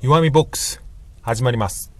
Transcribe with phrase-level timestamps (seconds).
[0.00, 0.82] 弱みボックス
[1.20, 1.92] 始まります。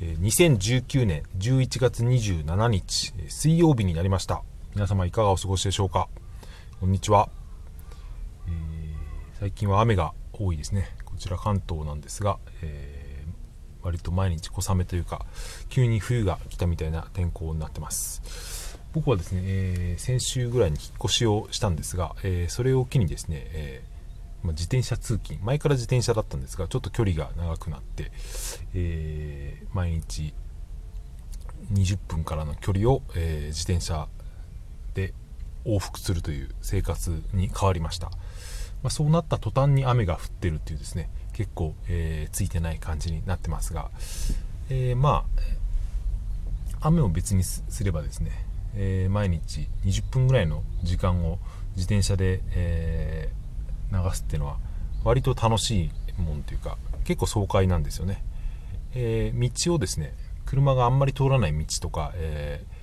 [0.00, 4.42] え2019年11月27日水曜日になりました。
[4.74, 6.08] 皆様いかがお過ごしでしょうか？
[6.80, 7.28] こんにちは、
[8.46, 10.86] えー最近は雨が多いですね。
[11.04, 13.32] こちら関東なんですが、えー
[13.84, 15.26] 割と毎日小雨というか
[15.68, 18.78] 急に冬が来たみたいな天候になってます。
[18.92, 23.91] 僕はですね、えー先週ぐらいに引っ越しをしたんですが、えーそれを機にですね、えー
[24.42, 25.38] ま自転車通勤。
[25.42, 28.10] 前から自転車だったんですがちょっと距離が長くなって、
[28.74, 30.34] えー毎日
[31.72, 34.08] 20分からの距離を、えー自転車
[34.94, 35.14] で
[35.64, 38.16] 往復するという生活に変わりました、ま
[38.88, 43.90] あ、そうなった途端に雨が降ってるっていうですね結構、えーついてない感じになってますが、
[44.68, 45.24] えーま
[46.80, 48.32] あ雨を別にすればですね、
[48.74, 51.38] え毎日20分ぐらいの時間を
[51.76, 53.41] 自転車で、えー
[53.92, 54.58] 流すっていうのは
[55.04, 58.24] 割と楽しいもんというか結構爽快なんですよね、
[58.94, 60.14] えー道をですね
[60.46, 62.82] 車があんまり通らない道とか、えー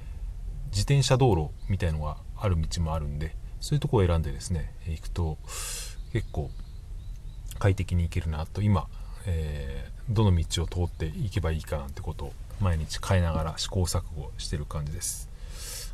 [0.72, 5.40] 自転車道路みたいのがある道もあるんでそういうとこを選んでですね行くと
[6.14, 6.52] 結構
[7.58, 8.62] 快適に行けるなと。
[8.62, 8.88] 今、
[9.26, 15.30] えーどの道を通っていけばいいかなんてことを毎日変えながら試行錯誤してる感じです。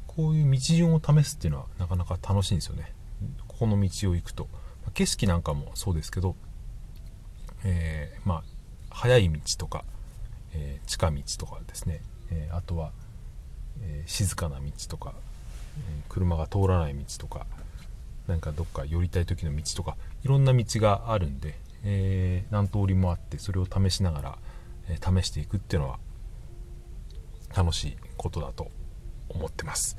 [0.08, 2.94] こういう道順を試すっていうのはなかなか楽しいんですよね。
[3.48, 4.48] ここの道を行くと。
[4.96, 6.36] 景色なんかもそうですけど、
[7.66, 8.44] えーまあ
[8.90, 9.84] 速い道とか、
[10.54, 12.92] えー近道とかですね、えあとは、
[13.82, 15.14] え静かな道とか、
[15.78, 17.46] え車が通らない道とか
[18.28, 24.38] なんかどっか寄りたい時の道とかいろんな道があるんで、え何通りもあってそれを試しながら、
[24.88, 26.00] え試していくっていうのは
[27.54, 28.72] 楽しいことだと
[29.28, 29.98] 思ってます、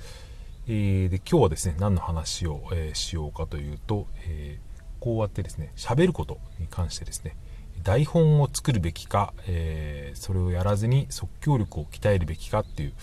[0.68, 7.36] えーで今日はですね何の話を、えーしようかというと、えーこうやってですね喋ることに関してですね
[7.82, 12.94] 台本を作るべきか、えーそれをやらずに即興力を鍛えるべきかっていう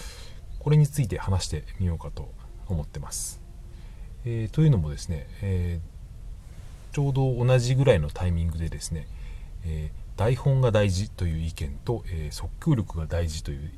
[0.59, 2.31] これについて話してみようかと
[2.67, 3.39] 思ってます、
[4.25, 5.93] えーというのもですね、えー
[6.93, 9.07] ちょうど同じぐらいのタイミングでですね、
[9.65, 13.71] え台本が大事という意見と、え即興力が大事という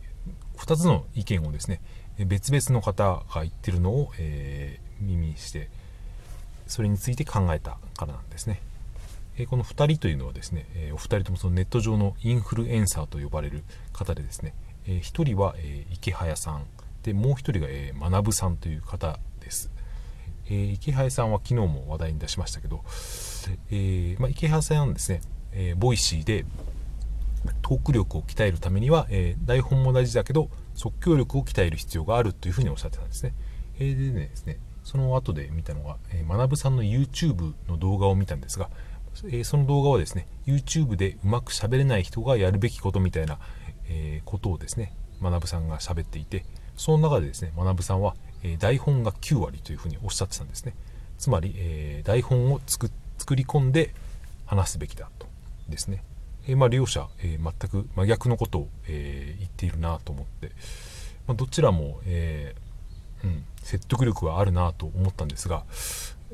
[0.58, 1.80] 2つの意見をですね
[2.20, 5.70] 別々の方が言ってるのを、え耳にして
[6.68, 8.62] それについて考えたからなんですね、
[9.38, 14.54] えこの2人というのはですね、お二人ともそのネット上のインフルエンサーと呼ばれる方でですね、
[14.88, 16.66] え1人は、え池早さん
[17.04, 19.72] でもう1人が、え学さんという方です、
[20.50, 22.84] え池早さんは昨日も話題に出しましたけど、
[23.72, 25.22] えまあ、イケハヤさんはですね、
[25.52, 26.46] え Voicy で
[27.62, 33.34] トーク力を鍛えるためには、え台本も大事だけど即興力を鍛える必要があるというふうにおっしゃってたんですね。
[33.80, 38.70] えでねですねその後で見たのが、えー、学さんの YouTube の動画を見たんですが、
[39.26, 43.40] えーその動画はですね YouTube でうまく喋れない人がやるべきことみたいな、
[43.90, 46.46] えーことをですね学さんが喋っていて
[46.78, 50.76] その中でですね学さんは、え台本が9割というふうにおっしゃってたんですね。
[51.18, 53.94] つまり、え台本を作作り込んで
[54.46, 55.28] 話すべきだと
[55.70, 56.04] ですね、
[56.48, 60.52] えまあ、両者、え全く真逆のことを、え言っているなと思って、
[61.28, 62.65] まあ、どちらも、えー
[63.26, 65.64] うん、説得力はあるなと思ったんですが、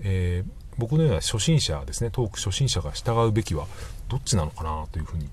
[0.02, 3.68] えー僕のような初心者ですねトーク初心者が従うべきは
[4.08, 5.28] どっちなのかなというふうに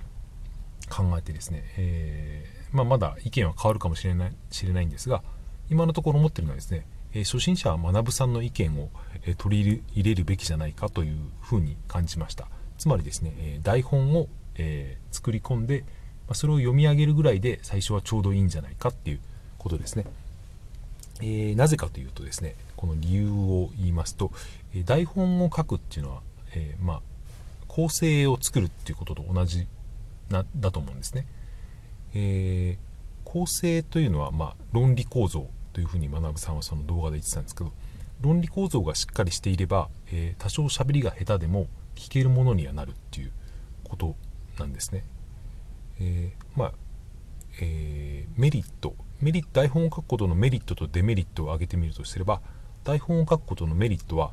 [0.91, 5.23] 考えてですね、えーまあ、まだ意見は変わるかもしれない知れないんですが
[5.71, 8.91] 今のところ思ってるのはですね、えー初心者は学さんの意見を、
[9.25, 12.49] え取り入れるべきじゃないかというふうに感じました。
[12.77, 15.85] つまりですね、え台本を、え作り込んで、
[16.27, 19.21] ま、それを読み上げるぐらいで最初はちょうどいいんじゃないかっていう
[19.59, 20.05] ことですね。
[21.21, 24.31] えーなぜかというとですねこの理由を言いますと、
[24.75, 26.23] え台本を書くっていうのは、
[26.55, 27.01] えーまあ、
[27.67, 29.67] 構成を作るっていうことと同じ
[30.31, 31.27] なだと思うんですね、
[32.15, 32.89] えー
[33.25, 37.73] 構成というのは、まあ、論理構造というふうに学さんはその動画で言ってたんですけど
[38.23, 43.33] 論理構造がしっかりしていれば、えー多少喋りが下手でも聞けるものにはなるっていう
[43.85, 44.17] こと
[44.59, 45.05] なんですね、
[46.01, 46.73] えまあ
[47.61, 52.41] えメリットメリット台本を書くことのメリットとデメリットを挙げてみるとすれば
[52.85, 54.31] 台本を書くことのメリットは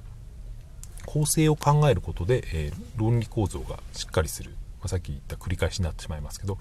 [1.06, 6.58] 構成を考えることで、えー論理構造がしっかりする、まあ、さっき言った繰り返しになってしまいますけど、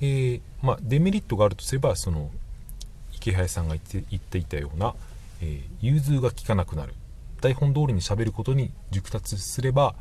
[0.00, 2.30] えーまあ、デメリットがあるとすればその
[3.12, 4.94] 池原さんが言って言っていたような、
[5.40, 6.94] えー融通が利かなくなる。
[7.40, 9.94] 台本通りに喋ることに熟達すれば、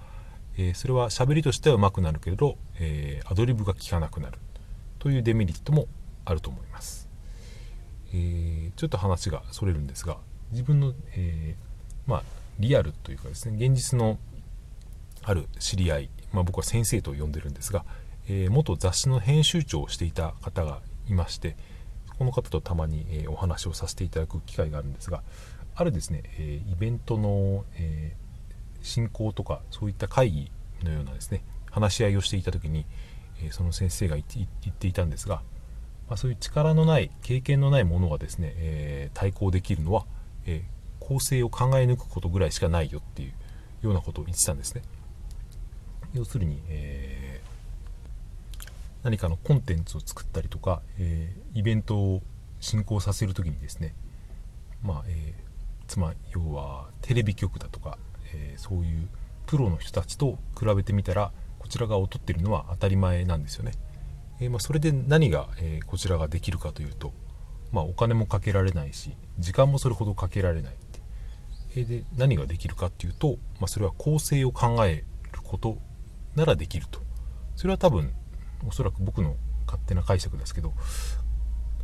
[0.57, 4.39] えそれは喋りとしては上手くなるけれど、えーアドリブが効かなくなる。
[5.00, 5.88] というデメリットも
[6.23, 7.09] あると思います、
[8.13, 10.18] えーちょっと話がそれるんですが
[10.51, 12.24] 自分の、えーまあ、
[12.60, 14.18] リアルというかですね現実の
[15.24, 17.86] ある知り合い、まあ、僕は先生と呼んでるんですが、
[18.27, 21.56] えー、元雑誌の編集長をしていた方がいまして
[22.18, 25.24] この方とたまに、え、お話をさせていただく機会があるんですが
[25.75, 28.15] あるですね、えイベントの、え
[28.83, 30.51] 進行とかそういった会議
[30.83, 32.86] のようなですね話し合いをしていた時に、
[33.42, 35.42] えその先生が言っていたんですが、
[36.13, 40.06] まあ、そういう力のない経験のないものがですね、え対抗できるのは、
[40.45, 40.63] え
[41.00, 43.33] 構成を考え抜くことぐらいしかないよっていう
[43.81, 44.83] ようなことを言ってたんですね。
[46.13, 48.68] 要するに、えー、
[49.01, 52.21] 何かのコンテンツを作ったりとか、え、イベントを
[52.60, 53.95] 進行させる時にですね、
[54.83, 57.98] まあえー、つまり要はテレビ局だとか、
[58.36, 59.07] えそういう
[59.48, 63.71] プロの人たちと比べてみたらこちら側を取ってるのは当たり前なんですよね。
[64.43, 67.13] えまあ、それで何が、えこちらができるかというと、
[67.71, 70.75] まあ、お金もかけられないし時間もそれほどかけられない。
[71.75, 74.97] えで何ができるかっていうと、まあ、それは構成を考え
[75.31, 75.77] ること
[76.35, 76.99] ならできると。
[77.55, 78.11] それは多分
[78.67, 79.35] おそらく僕の
[79.65, 80.73] 勝手な解釈ですけど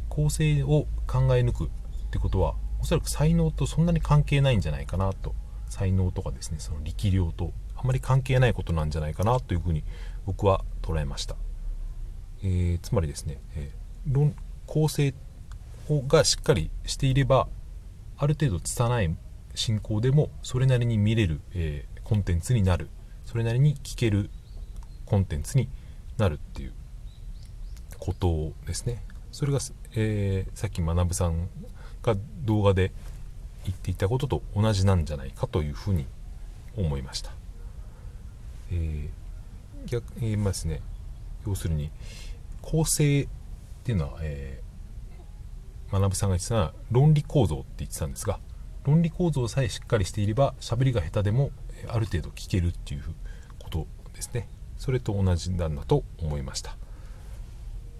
[0.10, 1.70] 構成を考え抜くっ
[2.12, 5.34] てことはおそらく才能とそんなに関係ないんじゃないかなと。
[5.70, 9.84] 才能とかですねその力量とあまり関係ないことなんじゃないかなというふうに
[10.26, 11.36] 僕は捉えました、
[12.44, 15.14] えー、つまりですね、えー、論構成
[16.08, 17.48] がしっかりしていれば
[18.18, 19.16] ある程度拙い
[19.56, 22.90] 進行でもそれなりに見れる、えー、コンテンツになる。
[23.26, 24.32] それなりに聞ける
[25.06, 25.70] コンテンツに
[26.18, 26.74] なるっていう
[28.00, 29.04] ことですね。
[29.32, 29.60] それが、
[29.96, 31.48] えー、さっき学さん
[32.02, 32.92] が動画で
[33.66, 36.08] 言っていたことと同じなんじゃないかというふうに
[36.76, 37.32] 思いました、
[38.72, 40.82] えー、逆に言いますね。
[41.46, 41.92] 要するに
[42.62, 43.28] 構成っ
[43.84, 48.40] ていうのは、えー、学さんが言ってたのは論理構造って言ってたんですが
[48.86, 51.52] 論理構造さえしっかりしていれば喋りが下手でも
[51.88, 53.04] ある程度聞けるっていう
[53.60, 54.48] ことですね
[54.78, 56.78] それと同じなんだと思いました。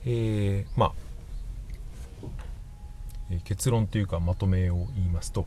[0.06, 0.92] えー、まあ、
[3.32, 5.46] え結論というかまとめを言いますと、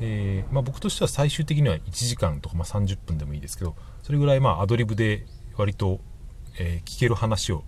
[0.00, 5.26] えー、まあ、僕としては最終的には1時間とか、まあ、30分でもいいですけどそれぐらいまあアドリブで
[5.56, 6.00] 割と、
[6.58, 7.64] えー、聞ける話を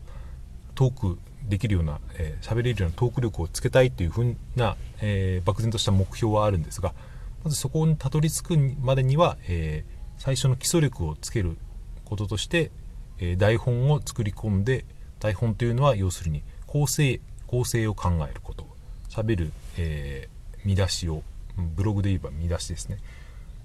[0.77, 1.19] トーク
[1.49, 6.95] できるような喋、えー、れるようなトーク力をつけたいというふうな、えー、漠然とした目標はあるんですが
[7.43, 11.57] まずそこにたどり着くまでには、えー、最初の基礎力をつける
[12.05, 12.71] こととして、
[13.19, 14.85] え、台本を作り込んで
[15.19, 18.67] 台本というのは要するに構成構成を考えること。
[19.09, 21.23] 喋る、えー、見出しを
[21.57, 22.99] ブログで言えば見出しですね、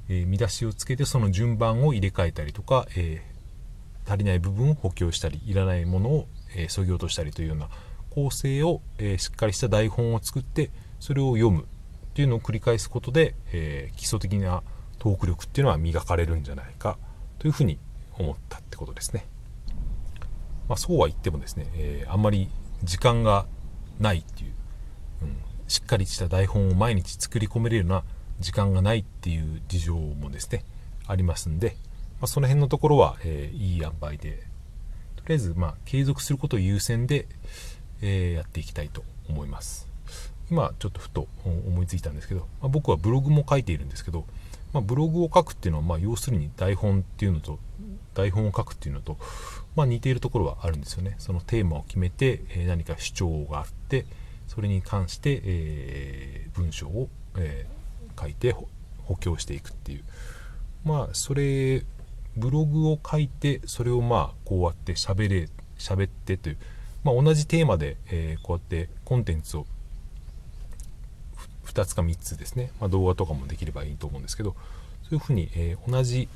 [0.07, 3.21] え、見出しをつけてその順番を入れ替えたりとか、え、
[4.07, 7.69] 足りない部分を補強したりいらないものをえー、ぎ落としたりというような
[8.09, 10.69] 構成を、えー、しっかりした台本を作って
[10.99, 11.65] それを読むっ
[12.13, 14.63] ていうのを繰り返すことで、えー、基礎的な
[14.99, 16.97] トーク力っていうのは磨かれるんじゃないか
[17.39, 17.79] というふうに
[18.17, 19.25] 思ったってことですね。
[20.67, 22.49] まあ、そうは言ってもですね、えー、あんまり
[22.83, 23.45] 時間が
[23.99, 24.53] ないっていう、
[25.23, 25.37] うん、
[25.67, 28.03] しっかりした台本を毎日作り込めるような
[28.39, 30.63] 時間がないっていう事情もですね
[31.07, 31.77] ありますんで、
[32.21, 34.43] まあ、その辺のところは、えー、いい塩梅で
[35.15, 37.27] とりあえず、まあ、継続することを優先で、
[38.01, 39.87] えー、やっていきたいと思います。
[40.49, 44.25] 今、ちょっとふと思いついたんですけど、まあ、僕はブログも書いているんですけど、
[44.73, 47.59] まあ、ブログを書くっていうのは、まあ、要するに台本っていうのと、
[48.13, 49.17] 台本を書くっていうのと、
[49.75, 51.15] まあ、似ているところはあるんですよね。
[51.17, 54.05] そのテーマを決めて、えー、何か主張があって、
[54.47, 58.53] それに関して、えー、文章を、えー、書いて
[59.05, 60.03] 補強していくっていう。
[60.83, 61.83] まあ、それ
[62.37, 66.57] ブログを書いてそれをまあこうやって喋れ喋ってという、
[67.03, 69.65] まあ、同じテーマで、えー、こうやってコンテンツを
[71.65, 74.55] 2つか3つですね、まあ、動画とかもできればいいと思うんですけど
[75.03, 76.29] そういうふうに、えー、同じ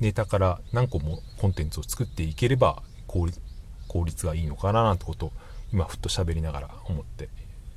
[0.00, 3.40] ネタから何個もコンテンツを作っていければ効率
[3.88, 5.32] 効率がいいのかななんてことを
[5.72, 7.28] 今ふっと喋りながら思って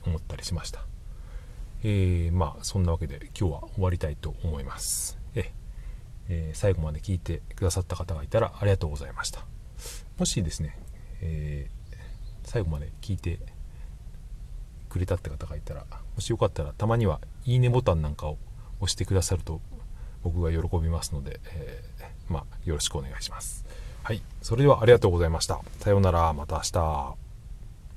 [0.05, 0.81] 思ったりしました。
[1.83, 5.24] えー、まあそんなわけで今日は終わりたいと思います。
[6.29, 9.45] えー、最後まで聞いてくださった方がいたらありがとうございました。
[10.17, 10.77] もしですね、
[11.21, 11.95] えー、
[12.43, 13.39] 最後まで聞いて
[14.89, 18.37] くれたって方がいたらもしよかったらたまにはいいねボタンなんかを
[18.79, 19.59] 押してくださると
[20.23, 23.65] 僕が喜びますので、えー、まあ、よろしくお願いします。
[24.03, 25.61] はいそれではありがとうございました。
[25.79, 26.31] さようなら。
[26.33, 27.24] また明日。